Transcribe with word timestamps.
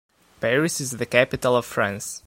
Paris 0.39 0.81
is 0.81 0.89
the 0.93 1.05
capital 1.05 1.55
of 1.55 1.63
France. 1.63 2.19